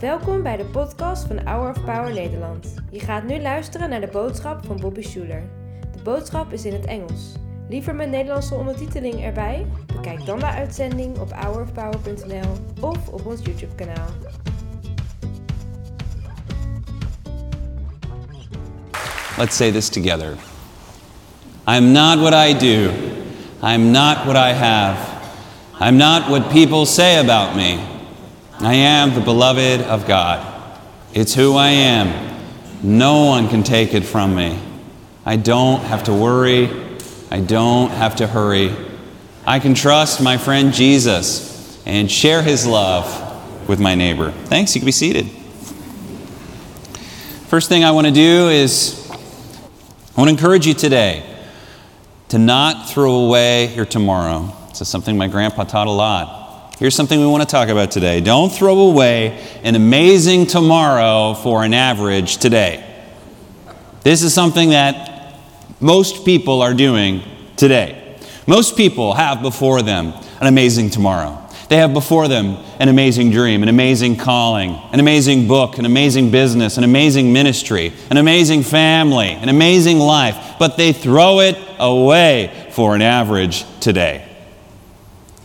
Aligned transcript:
Welkom 0.00 0.42
bij 0.42 0.56
de 0.56 0.64
podcast 0.64 1.26
van 1.26 1.40
Hour 1.44 1.70
of 1.70 1.84
Power 1.84 2.12
Nederland. 2.12 2.74
Je 2.90 3.00
gaat 3.00 3.24
nu 3.24 3.40
luisteren 3.40 3.90
naar 3.90 4.00
de 4.00 4.08
boodschap 4.12 4.64
van 4.66 4.80
Bobby 4.80 5.02
Schuler. 5.02 5.42
De 5.92 6.02
boodschap 6.02 6.52
is 6.52 6.64
in 6.64 6.72
het 6.72 6.84
Engels. 6.84 7.32
Liever 7.68 7.94
met 7.94 8.10
Nederlandse 8.10 8.54
ondertiteling 8.54 9.24
erbij? 9.24 9.66
Bekijk 9.94 10.26
dan 10.26 10.38
de 10.38 10.46
uitzending 10.46 11.18
op 11.18 11.32
hourofpower.nl 11.32 12.50
of 12.80 13.08
op 13.08 13.26
ons 13.26 13.40
YouTube 13.42 13.74
kanaal. 13.74 14.08
Let's 19.38 19.56
say 19.56 19.70
this 19.70 19.88
together. 19.88 20.34
I'm 21.66 21.92
not 21.92 22.18
what 22.18 22.32
I 22.32 22.58
do. 22.58 22.90
I'm 23.62 23.90
not 23.90 24.16
what 24.24 24.36
I 24.36 24.52
have. 24.52 24.96
I'm 25.80 25.96
not 25.96 26.28
what 26.28 26.48
people 26.48 26.86
say 26.86 27.18
about 27.18 27.54
me. 27.54 27.97
I 28.60 28.74
am 28.74 29.14
the 29.14 29.20
beloved 29.20 29.82
of 29.82 30.06
God. 30.06 30.72
It's 31.14 31.32
who 31.32 31.54
I 31.54 31.68
am. 31.68 32.40
No 32.82 33.24
one 33.26 33.48
can 33.48 33.62
take 33.62 33.94
it 33.94 34.04
from 34.04 34.34
me. 34.34 34.58
I 35.24 35.36
don't 35.36 35.80
have 35.82 36.04
to 36.04 36.12
worry. 36.12 36.68
I 37.30 37.40
don't 37.40 37.90
have 37.90 38.16
to 38.16 38.26
hurry. 38.26 38.74
I 39.46 39.60
can 39.60 39.74
trust 39.74 40.20
my 40.20 40.38
friend 40.38 40.74
Jesus 40.74 41.80
and 41.86 42.10
share 42.10 42.42
his 42.42 42.66
love 42.66 43.68
with 43.68 43.78
my 43.78 43.94
neighbor. 43.94 44.32
Thanks. 44.46 44.74
You 44.74 44.80
can 44.80 44.86
be 44.86 44.92
seated. 44.92 45.26
First 47.46 47.68
thing 47.68 47.84
I 47.84 47.92
want 47.92 48.08
to 48.08 48.12
do 48.12 48.48
is 48.48 49.08
I 49.10 50.20
want 50.20 50.30
to 50.30 50.30
encourage 50.30 50.66
you 50.66 50.74
today 50.74 51.22
to 52.30 52.38
not 52.38 52.90
throw 52.90 53.26
away 53.26 53.72
your 53.74 53.86
tomorrow. 53.86 54.52
This 54.70 54.80
is 54.80 54.88
something 54.88 55.16
my 55.16 55.28
grandpa 55.28 55.62
taught 55.62 55.86
a 55.86 55.92
lot. 55.92 56.37
Here's 56.78 56.94
something 56.94 57.18
we 57.18 57.26
want 57.26 57.42
to 57.42 57.48
talk 57.48 57.70
about 57.70 57.90
today. 57.90 58.20
Don't 58.20 58.50
throw 58.50 58.78
away 58.78 59.44
an 59.64 59.74
amazing 59.74 60.46
tomorrow 60.46 61.34
for 61.34 61.64
an 61.64 61.74
average 61.74 62.36
today. 62.36 62.84
This 64.04 64.22
is 64.22 64.32
something 64.32 64.70
that 64.70 65.34
most 65.80 66.24
people 66.24 66.62
are 66.62 66.74
doing 66.74 67.22
today. 67.56 68.16
Most 68.46 68.76
people 68.76 69.14
have 69.14 69.42
before 69.42 69.82
them 69.82 70.12
an 70.40 70.46
amazing 70.46 70.90
tomorrow. 70.90 71.44
They 71.68 71.78
have 71.78 71.92
before 71.92 72.28
them 72.28 72.56
an 72.78 72.88
amazing 72.88 73.32
dream, 73.32 73.64
an 73.64 73.68
amazing 73.68 74.16
calling, 74.16 74.70
an 74.92 75.00
amazing 75.00 75.48
book, 75.48 75.78
an 75.78 75.84
amazing 75.84 76.30
business, 76.30 76.78
an 76.78 76.84
amazing 76.84 77.32
ministry, 77.32 77.92
an 78.08 78.18
amazing 78.18 78.62
family, 78.62 79.30
an 79.30 79.48
amazing 79.48 79.98
life, 79.98 80.54
but 80.60 80.76
they 80.76 80.92
throw 80.92 81.40
it 81.40 81.58
away 81.80 82.68
for 82.70 82.94
an 82.94 83.02
average 83.02 83.64
today. 83.80 84.27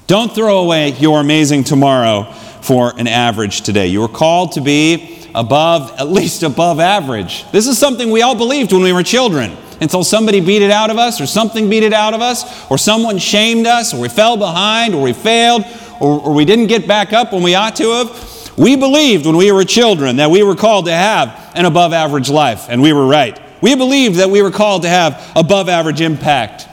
Don't 0.07 0.33
throw 0.33 0.59
away 0.59 0.89
your 0.93 1.21
amazing 1.21 1.63
tomorrow 1.63 2.31
for 2.61 2.93
an 2.97 3.07
average 3.07 3.61
today. 3.61 3.87
You 3.87 4.03
are 4.03 4.09
called 4.09 4.53
to 4.53 4.61
be 4.61 5.27
above, 5.33 5.93
at 5.97 6.07
least 6.09 6.43
above 6.43 6.79
average. 6.79 7.49
This 7.51 7.67
is 7.67 7.77
something 7.77 8.11
we 8.11 8.21
all 8.21 8.35
believed 8.35 8.73
when 8.73 8.83
we 8.83 8.93
were 8.93 9.03
children 9.03 9.55
until 9.81 10.03
somebody 10.03 10.39
beat 10.39 10.61
it 10.61 10.71
out 10.71 10.89
of 10.89 10.97
us, 10.97 11.19
or 11.19 11.25
something 11.25 11.69
beat 11.69 11.83
it 11.83 11.93
out 11.93 12.13
of 12.13 12.21
us, 12.21 12.69
or 12.69 12.77
someone 12.77 13.17
shamed 13.17 13.65
us, 13.65 13.93
or 13.93 13.99
we 13.99 14.07
fell 14.07 14.37
behind, 14.37 14.93
or 14.93 15.01
we 15.01 15.13
failed, 15.13 15.63
or, 15.99 16.21
or 16.21 16.33
we 16.33 16.45
didn't 16.45 16.67
get 16.67 16.87
back 16.87 17.11
up 17.11 17.33
when 17.33 17.43
we 17.43 17.55
ought 17.55 17.75
to 17.77 17.89
have. 17.89 18.51
We 18.57 18.75
believed 18.75 19.25
when 19.25 19.35
we 19.35 19.51
were 19.51 19.63
children 19.65 20.17
that 20.17 20.29
we 20.29 20.43
were 20.43 20.55
called 20.55 20.85
to 20.85 20.93
have 20.93 21.51
an 21.55 21.65
above 21.65 21.91
average 21.91 22.29
life, 22.29 22.67
and 22.69 22.81
we 22.81 22.93
were 22.93 23.07
right. 23.07 23.39
We 23.61 23.75
believed 23.75 24.17
that 24.17 24.29
we 24.29 24.41
were 24.41 24.51
called 24.51 24.83
to 24.83 24.89
have 24.89 25.31
above 25.35 25.69
average 25.69 26.01
impact, 26.01 26.67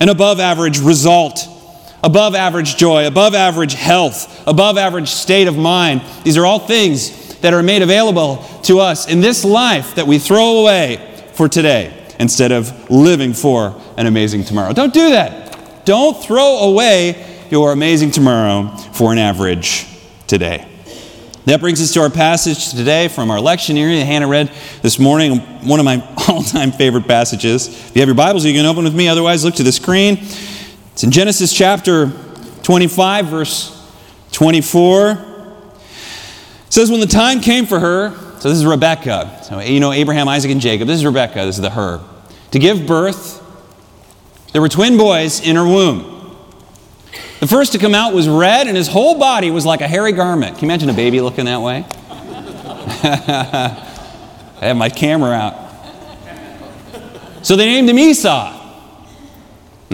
an 0.00 0.08
above 0.08 0.38
average 0.38 0.78
result, 0.78 1.46
above 2.04 2.34
average 2.34 2.76
joy, 2.76 3.06
above 3.06 3.34
average 3.34 3.72
health, 3.72 4.46
above 4.46 4.76
average 4.76 5.08
state 5.08 5.48
of 5.48 5.56
mind. 5.56 6.02
These 6.22 6.36
are 6.36 6.44
all 6.44 6.58
things 6.58 7.34
that 7.38 7.54
are 7.54 7.62
made 7.62 7.82
available 7.82 8.44
to 8.64 8.78
us 8.78 9.08
in 9.08 9.20
this 9.20 9.44
life 9.44 9.94
that 9.94 10.06
we 10.06 10.18
throw 10.18 10.60
away 10.60 11.24
for 11.32 11.48
today 11.48 12.06
instead 12.20 12.52
of 12.52 12.90
living 12.90 13.32
for 13.32 13.80
an 13.96 14.06
amazing 14.06 14.44
tomorrow. 14.44 14.72
Don't 14.72 14.92
do 14.92 15.10
that. 15.10 15.84
Don't 15.86 16.22
throw 16.22 16.58
away 16.70 17.46
your 17.50 17.72
amazing 17.72 18.10
tomorrow 18.10 18.68
for 18.92 19.12
an 19.12 19.18
average 19.18 19.86
today. 20.26 20.68
That 21.46 21.60
brings 21.60 21.82
us 21.82 21.92
to 21.92 22.00
our 22.00 22.10
passage 22.10 22.70
today 22.70 23.08
from 23.08 23.30
our 23.30 23.38
lectionary 23.38 23.98
that 23.98 24.06
Hannah 24.06 24.28
read 24.28 24.50
this 24.80 24.98
morning, 24.98 25.40
one 25.66 25.78
of 25.78 25.84
my 25.84 26.02
all 26.28 26.42
time 26.42 26.72
favorite 26.72 27.06
passages. 27.06 27.68
If 27.68 27.96
you 27.96 28.00
have 28.00 28.08
your 28.08 28.14
Bibles, 28.14 28.44
you 28.44 28.54
can 28.54 28.64
open 28.64 28.84
with 28.84 28.94
me, 28.94 29.08
otherwise, 29.08 29.44
look 29.44 29.54
to 29.56 29.62
the 29.62 29.72
screen. 29.72 30.24
It's 30.94 31.02
in 31.02 31.10
Genesis 31.10 31.52
chapter 31.52 32.12
25, 32.62 33.26
verse 33.26 33.92
24. 34.30 35.10
It 35.10 35.18
says, 36.72 36.88
When 36.88 37.00
the 37.00 37.06
time 37.06 37.40
came 37.40 37.66
for 37.66 37.80
her, 37.80 38.14
so 38.38 38.48
this 38.48 38.58
is 38.58 38.64
Rebecca. 38.64 39.40
So, 39.42 39.58
you 39.58 39.80
know, 39.80 39.90
Abraham, 39.90 40.28
Isaac, 40.28 40.52
and 40.52 40.60
Jacob. 40.60 40.86
This 40.86 40.98
is 40.98 41.04
Rebecca. 41.04 41.46
This 41.46 41.56
is 41.56 41.62
the 41.62 41.70
her. 41.70 42.00
To 42.52 42.60
give 42.60 42.86
birth, 42.86 43.42
there 44.52 44.62
were 44.62 44.68
twin 44.68 44.96
boys 44.96 45.40
in 45.40 45.56
her 45.56 45.64
womb. 45.66 46.36
The 47.40 47.48
first 47.48 47.72
to 47.72 47.78
come 47.78 47.96
out 47.96 48.14
was 48.14 48.28
red, 48.28 48.68
and 48.68 48.76
his 48.76 48.86
whole 48.86 49.18
body 49.18 49.50
was 49.50 49.66
like 49.66 49.80
a 49.80 49.88
hairy 49.88 50.12
garment. 50.12 50.58
Can 50.58 50.68
you 50.68 50.72
imagine 50.72 50.90
a 50.90 50.94
baby 50.94 51.20
looking 51.20 51.46
that 51.46 51.60
way? 51.60 51.84
I 53.02 54.68
have 54.68 54.76
my 54.76 54.90
camera 54.90 55.32
out. 55.32 55.54
So 57.44 57.56
they 57.56 57.66
named 57.66 57.90
him 57.90 57.98
Esau. 57.98 58.60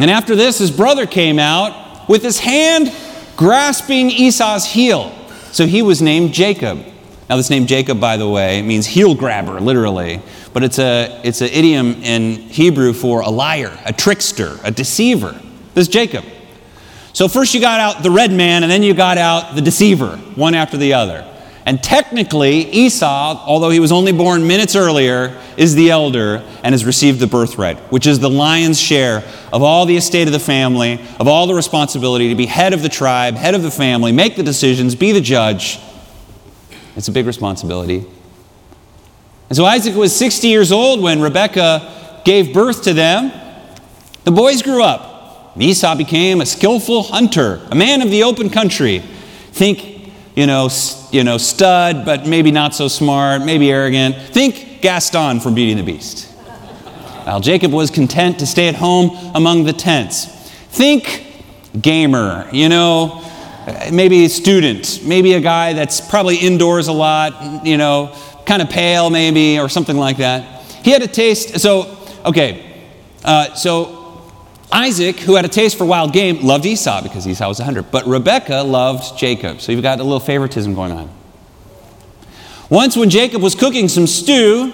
And 0.00 0.10
after 0.10 0.34
this, 0.34 0.58
his 0.58 0.70
brother 0.70 1.04
came 1.04 1.38
out 1.38 2.08
with 2.08 2.22
his 2.22 2.38
hand 2.38 2.90
grasping 3.36 4.10
Esau's 4.10 4.64
heel. 4.64 5.14
So 5.52 5.66
he 5.66 5.82
was 5.82 6.00
named 6.00 6.32
Jacob. 6.32 6.82
Now, 7.28 7.36
this 7.36 7.50
name 7.50 7.66
Jacob, 7.66 8.00
by 8.00 8.16
the 8.16 8.28
way, 8.28 8.62
means 8.62 8.86
heel 8.86 9.14
grabber, 9.14 9.60
literally. 9.60 10.22
But 10.54 10.64
it's 10.64 10.78
a 10.78 11.20
it's 11.22 11.42
an 11.42 11.48
idiom 11.48 12.02
in 12.02 12.36
Hebrew 12.36 12.94
for 12.94 13.20
a 13.20 13.28
liar, 13.28 13.78
a 13.84 13.92
trickster, 13.92 14.58
a 14.64 14.70
deceiver. 14.70 15.32
This 15.74 15.86
is 15.86 15.88
Jacob. 15.88 16.24
So 17.12 17.28
first 17.28 17.52
you 17.52 17.60
got 17.60 17.78
out 17.78 18.02
the 18.02 18.10
red 18.10 18.32
man, 18.32 18.62
and 18.62 18.72
then 18.72 18.82
you 18.82 18.94
got 18.94 19.18
out 19.18 19.54
the 19.54 19.60
deceiver, 19.60 20.16
one 20.34 20.54
after 20.54 20.78
the 20.78 20.94
other. 20.94 21.26
And 21.66 21.82
technically, 21.82 22.70
Esau, 22.70 23.44
although 23.46 23.70
he 23.70 23.80
was 23.80 23.92
only 23.92 24.12
born 24.12 24.46
minutes 24.46 24.74
earlier, 24.74 25.38
is 25.56 25.74
the 25.74 25.90
elder 25.90 26.42
and 26.62 26.72
has 26.72 26.84
received 26.84 27.20
the 27.20 27.26
birthright, 27.26 27.78
which 27.92 28.06
is 28.06 28.18
the 28.18 28.30
lion's 28.30 28.80
share 28.80 29.22
of 29.52 29.62
all 29.62 29.84
the 29.84 29.96
estate 29.96 30.26
of 30.26 30.32
the 30.32 30.40
family, 30.40 31.00
of 31.18 31.28
all 31.28 31.46
the 31.46 31.54
responsibility 31.54 32.30
to 32.30 32.34
be 32.34 32.46
head 32.46 32.72
of 32.72 32.82
the 32.82 32.88
tribe, 32.88 33.34
head 33.34 33.54
of 33.54 33.62
the 33.62 33.70
family, 33.70 34.10
make 34.10 34.36
the 34.36 34.42
decisions, 34.42 34.94
be 34.94 35.12
the 35.12 35.20
judge. 35.20 35.78
It's 36.96 37.08
a 37.08 37.12
big 37.12 37.26
responsibility. 37.26 38.06
And 39.48 39.56
so 39.56 39.64
Isaac 39.64 39.94
was 39.94 40.14
60 40.16 40.48
years 40.48 40.72
old 40.72 41.02
when 41.02 41.20
Rebekah 41.20 42.22
gave 42.24 42.54
birth 42.54 42.84
to 42.84 42.94
them. 42.94 43.32
The 44.24 44.30
boys 44.30 44.62
grew 44.62 44.82
up. 44.82 45.56
Esau 45.58 45.96
became 45.96 46.40
a 46.40 46.46
skillful 46.46 47.02
hunter, 47.02 47.60
a 47.70 47.74
man 47.74 48.00
of 48.02 48.10
the 48.10 48.22
open 48.22 48.48
country. 48.48 49.00
Think, 49.52 49.99
you 50.40 50.46
know, 50.46 50.70
you 51.10 51.22
know, 51.22 51.36
stud, 51.36 52.06
but 52.06 52.26
maybe 52.26 52.50
not 52.50 52.74
so 52.74 52.88
smart, 52.88 53.44
maybe 53.44 53.70
arrogant. 53.70 54.16
Think 54.16 54.80
Gaston 54.80 55.38
from 55.38 55.54
Beauty 55.54 55.72
and 55.72 55.80
the 55.80 55.84
Beast. 55.84 56.28
While 57.26 57.40
Jacob 57.40 57.72
was 57.72 57.90
content 57.90 58.38
to 58.38 58.46
stay 58.46 58.66
at 58.66 58.74
home 58.74 59.10
among 59.34 59.64
the 59.64 59.74
tents. 59.74 60.24
Think 60.70 61.26
gamer, 61.78 62.48
you 62.52 62.70
know, 62.70 63.22
maybe 63.92 64.24
a 64.24 64.30
student, 64.30 65.00
maybe 65.04 65.34
a 65.34 65.40
guy 65.40 65.74
that's 65.74 66.00
probably 66.00 66.38
indoors 66.38 66.88
a 66.88 66.92
lot, 66.92 67.66
you 67.66 67.76
know, 67.76 68.16
kind 68.46 68.62
of 68.62 68.70
pale 68.70 69.10
maybe, 69.10 69.58
or 69.58 69.68
something 69.68 69.98
like 69.98 70.16
that. 70.16 70.62
He 70.82 70.90
had 70.90 71.02
a 71.02 71.06
taste, 71.06 71.60
so, 71.60 71.98
okay, 72.24 72.80
uh, 73.24 73.52
so 73.52 73.99
Isaac, 74.72 75.18
who 75.20 75.34
had 75.34 75.44
a 75.44 75.48
taste 75.48 75.76
for 75.76 75.84
wild 75.84 76.12
game, 76.12 76.44
loved 76.44 76.64
Esau 76.64 77.02
because 77.02 77.26
Esau 77.26 77.48
was 77.48 77.60
a 77.60 77.64
hunter, 77.64 77.82
but 77.82 78.06
Rebekah 78.06 78.62
loved 78.62 79.18
Jacob. 79.18 79.60
So 79.60 79.72
you've 79.72 79.82
got 79.82 79.98
a 79.98 80.04
little 80.04 80.20
favoritism 80.20 80.74
going 80.74 80.92
on. 80.92 81.10
Once, 82.68 82.96
when 82.96 83.10
Jacob 83.10 83.42
was 83.42 83.56
cooking 83.56 83.88
some 83.88 84.06
stew, 84.06 84.72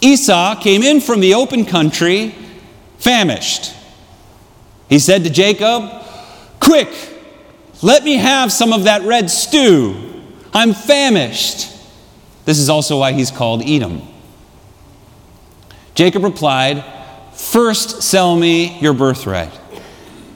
Esau 0.00 0.60
came 0.60 0.82
in 0.82 1.00
from 1.00 1.20
the 1.20 1.34
open 1.34 1.64
country 1.64 2.34
famished. 2.98 3.74
He 4.88 4.98
said 5.00 5.24
to 5.24 5.30
Jacob, 5.30 5.90
Quick, 6.60 6.88
let 7.82 8.04
me 8.04 8.14
have 8.14 8.52
some 8.52 8.72
of 8.72 8.84
that 8.84 9.02
red 9.02 9.30
stew. 9.30 9.96
I'm 10.54 10.74
famished. 10.74 11.68
This 12.44 12.58
is 12.58 12.68
also 12.68 13.00
why 13.00 13.12
he's 13.12 13.30
called 13.30 13.62
Edom. 13.62 14.02
Jacob 15.94 16.22
replied, 16.22 16.84
First 17.42 18.02
sell 18.02 18.34
me 18.34 18.78
your 18.78 18.94
birthright. 18.94 19.52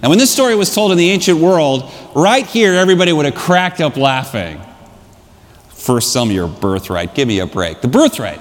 Now, 0.02 0.10
when 0.10 0.18
this 0.18 0.30
story 0.30 0.54
was 0.54 0.74
told 0.74 0.92
in 0.92 0.98
the 0.98 1.08
ancient 1.08 1.38
world, 1.38 1.90
right 2.14 2.44
here, 2.44 2.74
everybody 2.74 3.10
would 3.10 3.24
have 3.24 3.34
cracked 3.34 3.80
up 3.80 3.96
laughing. 3.96 4.60
First 5.68 6.12
sell 6.12 6.26
me 6.26 6.34
your 6.34 6.48
birthright. 6.48 7.14
Give 7.14 7.26
me 7.26 7.38
a 7.38 7.46
break. 7.46 7.80
The 7.80 7.88
birthright. 7.88 8.40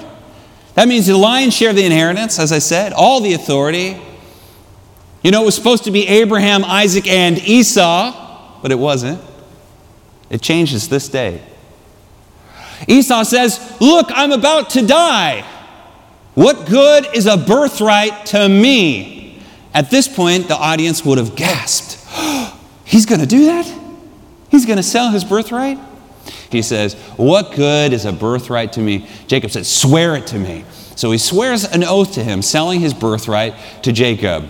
That 0.73 0.89
means 0.89 1.05
the 1.05 1.15
lion's 1.15 1.53
share 1.53 1.69
of 1.69 1.77
the 1.77 1.85
inheritance, 1.85 2.37
as 2.37 2.51
I 2.51 2.59
said, 2.59 2.91
all 2.91 3.21
the 3.21 3.33
authority. 3.33 4.01
You 5.23 5.31
know, 5.31 5.43
it 5.43 5.45
was 5.45 5.55
supposed 5.55 5.85
to 5.85 5.91
be 5.91 6.07
Abraham, 6.07 6.65
Isaac, 6.65 7.07
and 7.07 7.37
Esau, 7.37 8.61
but 8.61 8.71
it 8.71 8.79
wasn't. 8.79 9.21
It 10.29 10.41
changes 10.41 10.89
this 10.89 11.07
day. 11.07 11.41
Esau 12.87 13.23
says, 13.23 13.77
Look, 13.79 14.09
I'm 14.09 14.33
about 14.33 14.71
to 14.71 14.85
die. 14.85 15.45
What 16.35 16.67
good 16.67 17.07
is 17.13 17.25
a 17.25 17.37
birthright 17.37 18.27
to 18.27 18.47
me? 18.47 19.41
At 19.73 19.89
this 19.89 20.07
point, 20.07 20.47
the 20.47 20.55
audience 20.55 21.03
would 21.03 21.17
have 21.17 21.35
gasped. 21.35 22.01
He's 22.85 23.05
going 23.05 23.21
to 23.21 23.27
do 23.27 23.45
that? 23.45 23.81
He's 24.49 24.65
going 24.65 24.77
to 24.77 24.83
sell 24.83 25.09
his 25.11 25.23
birthright? 25.23 25.79
He 26.49 26.61
says, 26.61 26.93
What 27.17 27.55
good 27.55 27.91
is 27.91 28.05
a 28.05 28.13
birthright 28.13 28.73
to 28.73 28.79
me? 28.79 29.07
Jacob 29.27 29.51
said, 29.51 29.65
Swear 29.65 30.15
it 30.15 30.27
to 30.27 30.39
me. 30.39 30.63
So 30.95 31.11
he 31.11 31.17
swears 31.17 31.65
an 31.65 31.83
oath 31.83 32.13
to 32.13 32.23
him, 32.23 32.41
selling 32.41 32.79
his 32.79 32.93
birthright 32.93 33.55
to 33.83 33.91
Jacob. 33.91 34.45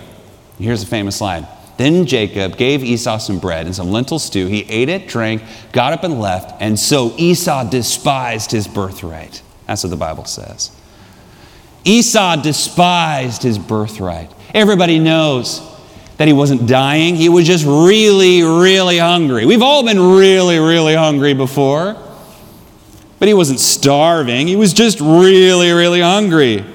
Here's 0.60 0.84
a 0.84 0.88
famous 0.88 1.20
line. 1.22 1.48
Then 1.78 2.06
Jacob 2.06 2.58
gave 2.58 2.84
Esau 2.84 3.18
some 3.18 3.40
bread 3.40 3.66
and 3.66 3.76
some 3.76 3.92
lentil 3.92 4.20
stew. 4.20 4.48
He 4.48 4.62
ate 4.70 4.90
it, 4.90 5.08
drank, 5.08 5.42
got 5.72 5.92
up, 5.92 6.04
and 6.04 6.20
left. 6.20 6.62
And 6.62 6.80
so 6.80 7.14
Esau 7.18 7.70
despised 7.70 8.52
his 8.52 8.68
birthright. 8.68 9.42
That's 9.68 9.84
what 9.84 9.90
the 9.90 9.98
Bible 9.98 10.26
says. 10.26 10.72
Esau 11.86 12.36
despised 12.38 13.44
his 13.44 13.58
birthright. 13.58 14.32
Everybody 14.54 15.00
knows 15.00 15.62
that 16.18 16.28
he 16.28 16.34
wasn't 16.34 16.68
dying, 16.68 17.16
he 17.16 17.30
was 17.30 17.46
just 17.46 17.66
really, 17.66 18.42
really 18.42 18.98
hungry. 18.98 19.46
We've 19.46 19.62
all 19.62 19.84
been 19.86 20.00
really, 20.00 20.60
really 20.60 20.96
hungry 20.96 21.34
before. 21.34 22.02
But 23.20 23.28
he 23.28 23.34
wasn't 23.34 23.60
starving, 23.60 24.48
he 24.48 24.56
was 24.56 24.74
just 24.74 25.00
really, 25.00 25.72
really 25.72 26.02
hungry. 26.02 26.66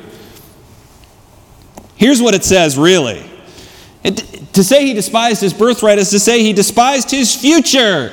Here's 1.97 2.23
what 2.23 2.35
it 2.35 2.45
says 2.45 2.79
really 2.79 3.23
it, 4.03 4.17
to 4.55 4.65
say 4.65 4.87
he 4.87 4.95
despised 4.95 5.43
his 5.43 5.53
birthright 5.53 5.99
is 5.99 6.11
to 6.11 6.19
say 6.19 6.43
he 6.43 6.53
despised 6.53 7.11
his 7.11 7.35
future. 7.35 8.13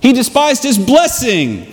He 0.00 0.12
despised 0.12 0.62
his 0.62 0.78
blessing. 0.78 1.66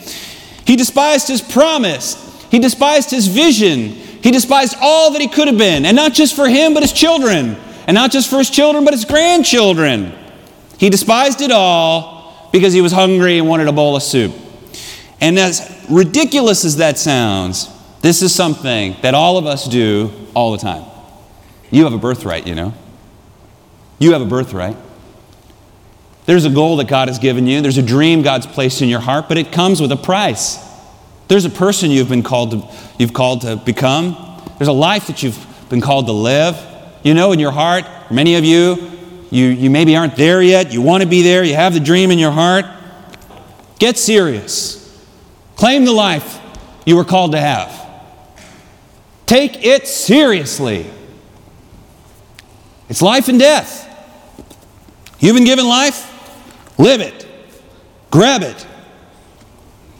He 0.65 0.75
despised 0.75 1.27
his 1.27 1.41
promise. 1.41 2.15
He 2.51 2.59
despised 2.59 3.09
his 3.09 3.27
vision. 3.27 3.91
He 3.91 4.29
despised 4.29 4.75
all 4.81 5.11
that 5.11 5.21
he 5.21 5.29
could 5.29 5.47
have 5.47 5.57
been. 5.57 5.85
And 5.85 5.95
not 5.95 6.13
just 6.13 6.35
for 6.35 6.49
him, 6.49 6.73
but 6.73 6.83
his 6.83 6.91
children. 6.91 7.55
And 7.87 7.95
not 7.95 8.11
just 8.11 8.29
for 8.29 8.37
his 8.37 8.49
children, 8.49 8.83
but 8.83 8.93
his 8.93 9.05
grandchildren. 9.05 10.13
He 10.77 10.89
despised 10.89 11.39
it 11.39 11.51
all 11.51 12.49
because 12.51 12.73
he 12.73 12.81
was 12.81 12.91
hungry 12.91 13.37
and 13.37 13.47
wanted 13.47 13.69
a 13.69 13.71
bowl 13.71 13.95
of 13.95 14.03
soup. 14.03 14.33
And 15.21 15.39
as 15.39 15.85
ridiculous 15.89 16.65
as 16.65 16.77
that 16.77 16.97
sounds, 16.97 17.69
this 18.01 18.21
is 18.21 18.35
something 18.35 18.97
that 19.01 19.13
all 19.13 19.37
of 19.37 19.45
us 19.45 19.65
do 19.65 20.11
all 20.33 20.51
the 20.51 20.57
time. 20.57 20.83
You 21.69 21.85
have 21.85 21.93
a 21.93 21.97
birthright, 21.97 22.47
you 22.47 22.55
know. 22.55 22.73
You 23.97 24.11
have 24.11 24.21
a 24.21 24.25
birthright. 24.25 24.75
There's 26.25 26.43
a 26.43 26.49
goal 26.49 26.77
that 26.77 26.87
God 26.87 27.07
has 27.07 27.17
given 27.17 27.47
you, 27.47 27.61
there's 27.61 27.77
a 27.77 27.83
dream 27.83 28.23
God's 28.23 28.45
placed 28.45 28.81
in 28.81 28.89
your 28.89 28.99
heart, 28.99 29.29
but 29.29 29.37
it 29.37 29.51
comes 29.51 29.79
with 29.81 29.91
a 29.91 29.97
price. 29.97 30.70
There's 31.31 31.45
a 31.45 31.49
person 31.49 31.91
you've 31.91 32.09
been 32.09 32.23
called 32.23 32.51
to, 32.51 32.77
you've 32.99 33.13
called 33.13 33.43
to 33.43 33.55
become. 33.55 34.17
There's 34.57 34.67
a 34.67 34.73
life 34.73 35.07
that 35.07 35.23
you've 35.23 35.39
been 35.69 35.79
called 35.79 36.07
to 36.07 36.11
live. 36.11 36.61
You 37.03 37.13
know, 37.13 37.31
in 37.31 37.39
your 37.39 37.51
heart, 37.51 37.85
many 38.11 38.35
of 38.35 38.43
you, 38.43 38.91
you, 39.29 39.45
you 39.45 39.69
maybe 39.69 39.95
aren't 39.95 40.17
there 40.17 40.41
yet. 40.41 40.73
You 40.73 40.81
want 40.81 41.03
to 41.03 41.07
be 41.07 41.21
there. 41.21 41.45
You 41.45 41.55
have 41.55 41.73
the 41.73 41.79
dream 41.79 42.11
in 42.11 42.19
your 42.19 42.31
heart. 42.31 42.65
Get 43.79 43.97
serious. 43.97 45.01
Claim 45.55 45.85
the 45.85 45.93
life 45.93 46.37
you 46.85 46.97
were 46.97 47.05
called 47.05 47.31
to 47.31 47.39
have. 47.39 47.79
Take 49.25 49.65
it 49.65 49.87
seriously. 49.87 50.85
It's 52.89 53.01
life 53.01 53.29
and 53.29 53.39
death. 53.39 53.87
You've 55.21 55.37
been 55.37 55.45
given 55.45 55.65
life, 55.65 56.77
live 56.77 56.99
it, 56.99 57.25
grab 58.09 58.41
it, 58.41 58.67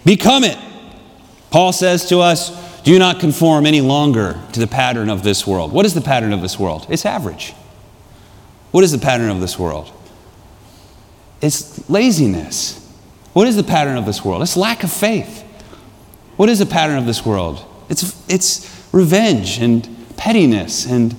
become 0.04 0.44
it. 0.44 0.57
Paul 1.51 1.74
says 1.74 2.07
to 2.09 2.19
us, 2.19 2.81
do 2.81 2.98
not 2.98 3.19
conform 3.19 3.65
any 3.65 3.81
longer 3.81 4.42
to 4.53 4.59
the 4.59 4.68
pattern 4.68 5.09
of 5.09 5.21
this 5.21 5.45
world. 5.45 5.71
What 5.71 5.86
is 5.86 5.94
the 5.94 6.01
pattern 6.01 6.33
of 6.33 6.42
this 6.42 6.57
world? 6.57 6.88
It's 6.89 7.06
average. 7.06 7.53
What 8.71 8.83
is 8.83 8.92
the 8.92 8.98
pattern 8.98 9.30
of 9.30 9.39
this 9.39 9.59
world? 9.59 9.92
It's 11.42 11.88
laziness. 11.89 12.77
What 13.33 13.48
is 13.48 13.56
the 13.56 13.63
pattern 13.63 13.98
of 13.98 14.06
this 14.06 14.25
world? 14.25 14.42
It's 14.42 14.57
lack 14.57 14.83
of 14.83 14.92
faith. 14.92 15.44
What 16.38 16.50
is 16.50 16.59
the 16.59 16.65
pattern 16.65 16.98
of 16.98 17.06
this 17.06 17.25
world? 17.25 17.63
It's, 17.89 18.15
it's 18.30 18.88
revenge 18.92 19.59
and 19.59 19.88
pettiness 20.18 20.86
and 20.86 21.15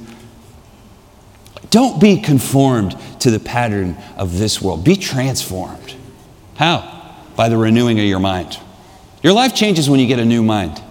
don't 1.71 2.01
be 2.01 2.21
conformed 2.21 2.97
to 3.21 3.31
the 3.31 3.41
pattern 3.41 3.97
of 4.17 4.39
this 4.39 4.61
world. 4.61 4.85
Be 4.85 4.97
transformed. 4.97 5.95
How? 6.57 7.17
By 7.35 7.49
the 7.49 7.57
renewing 7.57 7.99
of 7.99 8.05
your 8.05 8.21
mind. 8.21 8.59
Your 9.23 9.33
life 9.33 9.55
changes 9.55 9.89
when 9.89 10.01
you 10.01 10.07
get 10.07 10.19
a 10.19 10.25
new 10.25 10.43
mind. 10.43 10.83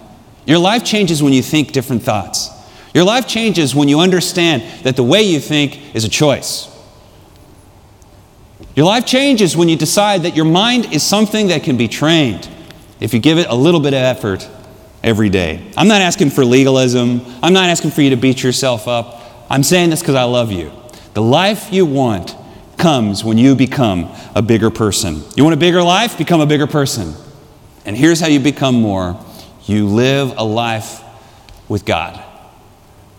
Your 0.46 0.58
life 0.58 0.84
changes 0.84 1.22
when 1.22 1.32
you 1.32 1.42
think 1.42 1.72
different 1.72 2.02
thoughts. 2.02 2.50
Your 2.94 3.04
life 3.04 3.26
changes 3.26 3.74
when 3.74 3.88
you 3.88 4.00
understand 4.00 4.62
that 4.84 4.96
the 4.96 5.02
way 5.02 5.22
you 5.22 5.40
think 5.40 5.94
is 5.94 6.04
a 6.04 6.08
choice. 6.08 6.68
Your 8.74 8.86
life 8.86 9.06
changes 9.06 9.56
when 9.56 9.68
you 9.68 9.76
decide 9.76 10.22
that 10.22 10.34
your 10.34 10.44
mind 10.44 10.92
is 10.92 11.02
something 11.02 11.48
that 11.48 11.62
can 11.62 11.76
be 11.76 11.88
trained 11.88 12.48
if 13.00 13.12
you 13.12 13.20
give 13.20 13.38
it 13.38 13.46
a 13.48 13.54
little 13.54 13.80
bit 13.80 13.92
of 13.92 14.00
effort 14.00 14.48
every 15.02 15.28
day. 15.28 15.70
I'm 15.76 15.88
not 15.88 16.00
asking 16.00 16.30
for 16.30 16.44
legalism. 16.44 17.20
I'm 17.42 17.52
not 17.52 17.68
asking 17.68 17.90
for 17.90 18.02
you 18.02 18.10
to 18.10 18.16
beat 18.16 18.42
yourself 18.42 18.88
up. 18.88 19.20
I'm 19.50 19.62
saying 19.62 19.90
this 19.90 20.00
because 20.00 20.14
I 20.14 20.24
love 20.24 20.52
you. 20.52 20.72
The 21.14 21.22
life 21.22 21.72
you 21.72 21.84
want 21.84 22.34
comes 22.78 23.22
when 23.22 23.36
you 23.36 23.54
become 23.54 24.10
a 24.34 24.40
bigger 24.40 24.70
person. 24.70 25.22
You 25.36 25.44
want 25.44 25.54
a 25.54 25.58
bigger 25.58 25.82
life? 25.82 26.16
Become 26.16 26.40
a 26.40 26.46
bigger 26.46 26.66
person. 26.66 27.14
And 27.84 27.96
here's 27.96 28.20
how 28.20 28.28
you 28.28 28.40
become 28.40 28.74
more 28.76 29.18
you 29.64 29.86
live 29.86 30.34
a 30.36 30.44
life 30.44 31.02
with 31.68 31.84
God. 31.84 32.22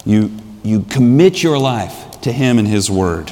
You, 0.05 0.31
you 0.63 0.81
commit 0.81 1.41
your 1.41 1.57
life 1.57 2.21
to 2.21 2.31
Him 2.31 2.59
and 2.59 2.67
His 2.67 2.89
Word. 2.89 3.31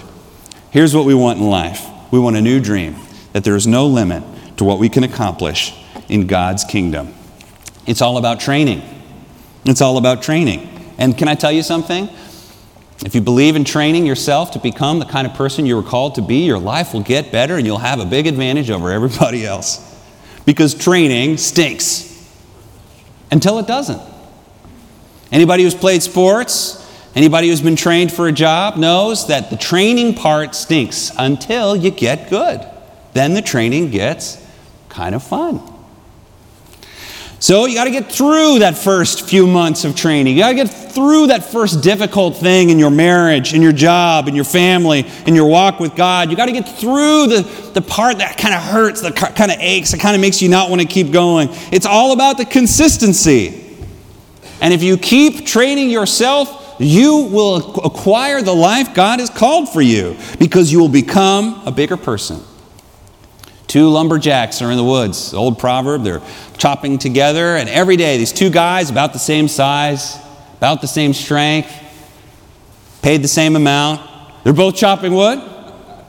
Here's 0.69 0.95
what 0.95 1.05
we 1.05 1.13
want 1.13 1.39
in 1.39 1.45
life 1.49 1.85
we 2.11 2.19
want 2.19 2.35
a 2.35 2.41
new 2.41 2.59
dream 2.59 2.95
that 3.33 3.43
there 3.43 3.55
is 3.55 3.67
no 3.67 3.87
limit 3.87 4.23
to 4.57 4.63
what 4.63 4.79
we 4.79 4.89
can 4.89 5.03
accomplish 5.03 5.73
in 6.09 6.27
God's 6.27 6.63
kingdom. 6.63 7.13
It's 7.87 8.01
all 8.01 8.17
about 8.17 8.39
training. 8.39 8.81
It's 9.65 9.81
all 9.81 9.97
about 9.97 10.21
training. 10.21 10.67
And 10.97 11.17
can 11.17 11.27
I 11.27 11.35
tell 11.35 11.51
you 11.51 11.63
something? 11.63 12.09
If 13.03 13.15
you 13.15 13.21
believe 13.21 13.55
in 13.55 13.63
training 13.63 14.05
yourself 14.05 14.51
to 14.51 14.59
become 14.59 14.99
the 14.99 15.05
kind 15.05 15.25
of 15.25 15.33
person 15.33 15.65
you 15.65 15.75
were 15.75 15.83
called 15.83 16.15
to 16.15 16.21
be, 16.21 16.45
your 16.45 16.59
life 16.59 16.93
will 16.93 17.01
get 17.01 17.31
better 17.31 17.55
and 17.55 17.65
you'll 17.65 17.79
have 17.79 17.99
a 17.99 18.05
big 18.05 18.27
advantage 18.27 18.69
over 18.69 18.91
everybody 18.91 19.45
else. 19.45 19.90
Because 20.45 20.73
training 20.73 21.37
stinks 21.37 22.07
until 23.31 23.59
it 23.59 23.67
doesn't. 23.67 24.01
Anybody 25.31 25.63
who's 25.63 25.75
played 25.75 26.03
sports, 26.03 26.77
anybody 27.15 27.47
who's 27.47 27.61
been 27.61 27.75
trained 27.75 28.11
for 28.11 28.27
a 28.27 28.31
job 28.31 28.75
knows 28.75 29.27
that 29.27 29.49
the 29.49 29.57
training 29.57 30.15
part 30.15 30.55
stinks 30.55 31.11
until 31.17 31.75
you 31.75 31.91
get 31.91 32.29
good. 32.29 32.67
Then 33.13 33.33
the 33.33 33.41
training 33.41 33.91
gets 33.91 34.45
kind 34.89 35.15
of 35.15 35.23
fun. 35.23 35.70
So 37.41 37.65
you 37.65 37.73
got 37.73 37.85
to 37.85 37.91
get 37.91 38.11
through 38.11 38.59
that 38.59 38.77
first 38.77 39.27
few 39.27 39.47
months 39.47 39.83
of 39.83 39.95
training. 39.95 40.37
You 40.37 40.43
got 40.43 40.49
to 40.49 40.55
get 40.55 40.69
through 40.69 41.27
that 41.27 41.43
first 41.43 41.81
difficult 41.81 42.37
thing 42.37 42.69
in 42.69 42.77
your 42.77 42.91
marriage, 42.91 43.55
in 43.55 43.63
your 43.63 43.71
job, 43.71 44.27
in 44.27 44.35
your 44.35 44.45
family, 44.45 45.09
in 45.25 45.33
your 45.33 45.47
walk 45.47 45.79
with 45.79 45.95
God. 45.95 46.29
You 46.29 46.37
got 46.37 46.45
to 46.45 46.51
get 46.51 46.69
through 46.69 47.27
the, 47.27 47.71
the 47.73 47.81
part 47.81 48.19
that 48.19 48.37
kind 48.37 48.53
of 48.53 48.61
hurts, 48.61 49.01
that 49.01 49.15
kind 49.15 49.51
of 49.51 49.57
aches, 49.59 49.89
that 49.89 49.99
kind 49.99 50.13
of 50.13 50.21
makes 50.21 50.39
you 50.39 50.49
not 50.49 50.69
want 50.69 50.83
to 50.83 50.87
keep 50.87 51.11
going. 51.11 51.49
It's 51.71 51.87
all 51.87 52.13
about 52.13 52.37
the 52.37 52.45
consistency. 52.45 53.75
And 54.61 54.71
if 54.71 54.83
you 54.83 54.95
keep 54.95 55.47
training 55.47 55.89
yourself, 55.89 56.75
you 56.79 57.27
will 57.31 57.73
acquire 57.79 58.43
the 58.43 58.53
life 58.53 58.93
God 58.93 59.19
has 59.19 59.31
called 59.31 59.67
for 59.67 59.81
you 59.81 60.15
because 60.37 60.71
you 60.71 60.77
will 60.77 60.89
become 60.89 61.63
a 61.65 61.71
bigger 61.71 61.97
person. 61.97 62.39
Two 63.71 63.87
lumberjacks 63.87 64.61
are 64.61 64.69
in 64.69 64.75
the 64.75 64.83
woods. 64.83 65.33
Old 65.33 65.57
proverb, 65.57 66.03
they're 66.03 66.21
chopping 66.57 66.97
together, 66.97 67.55
and 67.55 67.69
every 67.69 67.95
day 67.95 68.17
these 68.17 68.33
two 68.33 68.49
guys, 68.49 68.89
about 68.89 69.13
the 69.13 69.17
same 69.17 69.47
size, 69.47 70.17
about 70.57 70.81
the 70.81 70.89
same 70.89 71.13
strength, 71.13 71.71
paid 73.01 73.21
the 73.21 73.29
same 73.29 73.55
amount. 73.55 74.01
They're 74.43 74.51
both 74.51 74.75
chopping 74.75 75.13
wood. 75.13 75.41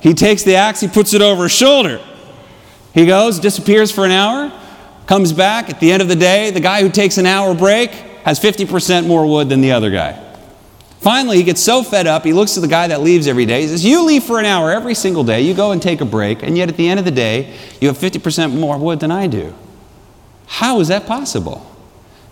He 0.01 0.13
takes 0.13 0.43
the 0.43 0.57
axe, 0.57 0.81
he 0.81 0.89
puts 0.89 1.15
it 1.15 1.23
over 1.23 1.45
his 1.45 1.53
shoulder. 1.53 2.01
He 2.95 3.07
goes, 3.07 3.39
disappears 3.39 3.93
for 3.93 4.05
an 4.05 4.11
hour, 4.11 4.51
comes 5.07 5.33
back. 5.33 5.71
At 5.71 5.79
the 5.79 5.93
end 5.93 6.03
of 6.03 6.09
the 6.09 6.17
day, 6.17 6.51
the 6.51 6.59
guy 6.59 6.83
who 6.83 6.91
takes 6.91 7.17
an 7.17 7.27
hour 7.27 7.55
break 7.55 7.93
has 8.25 8.41
50% 8.41 9.07
more 9.07 9.25
wood 9.25 9.49
than 9.49 9.61
the 9.61 9.71
other 9.71 9.93
guy. 9.93 10.32
Finally, 11.03 11.37
he 11.37 11.43
gets 11.43 11.61
so 11.61 11.83
fed 11.83 12.07
up, 12.07 12.25
he 12.25 12.33
looks 12.33 12.57
at 12.57 12.61
the 12.61 12.69
guy 12.69 12.87
that 12.87 13.01
leaves 13.01 13.27
every 13.27 13.45
day. 13.45 13.63
He 13.63 13.69
says, 13.69 13.85
You 13.85 14.05
leave 14.05 14.23
for 14.23 14.39
an 14.39 14.45
hour 14.45 14.71
every 14.71 14.95
single 14.95 15.25
day, 15.25 15.43
you 15.43 15.53
go 15.53 15.73
and 15.73 15.83
take 15.83 16.01
a 16.01 16.05
break, 16.05 16.45
and 16.45 16.57
yet 16.57 16.69
at 16.69 16.77
the 16.77 16.89
end 16.89 17.01
of 17.01 17.05
the 17.05 17.11
day, 17.11 17.59
you 17.81 17.89
have 17.89 17.99
50% 17.99 18.57
more 18.57 18.79
wood 18.79 19.01
than 19.01 19.11
I 19.11 19.27
do. 19.27 19.53
How 20.47 20.79
is 20.79 20.87
that 20.89 21.07
possible? 21.07 21.67